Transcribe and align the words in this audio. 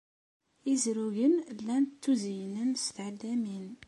Izrugen 0.71 1.35
llan 1.59 1.83
ttuzeyynen 1.87 2.71
s 2.83 2.85
tɛellamin. 2.95 3.65